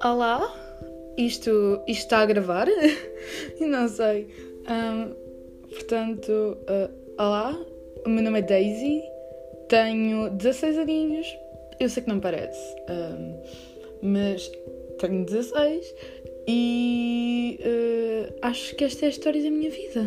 [0.00, 0.54] Olá,
[1.16, 2.68] isto, isto está a gravar?
[3.60, 4.28] Não sei.
[4.70, 5.12] Um,
[5.70, 7.58] portanto, uh, olá,
[8.06, 9.02] o meu nome é Daisy,
[9.68, 11.26] tenho 16 aninhos,
[11.80, 13.42] eu sei que não parece, um,
[14.00, 14.48] mas
[15.00, 15.94] tenho 16
[16.46, 20.06] e uh, acho que esta é a história da minha vida.